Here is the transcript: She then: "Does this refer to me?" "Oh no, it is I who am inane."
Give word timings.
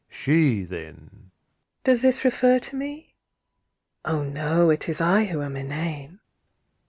She 0.09 0.63
then: 0.63 1.29
"Does 1.83 2.01
this 2.01 2.25
refer 2.25 2.57
to 2.57 2.75
me?" 2.75 3.13
"Oh 4.03 4.23
no, 4.23 4.71
it 4.71 4.89
is 4.89 4.99
I 4.99 5.25
who 5.25 5.43
am 5.43 5.55
inane." 5.55 6.19